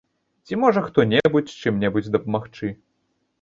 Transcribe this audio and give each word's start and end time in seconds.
Ці 0.45 0.57
можа 0.61 0.81
хто 0.87 1.05
небудзь 1.11 1.57
чым-небудзь 1.61 2.11
дапамагчы? 2.17 2.73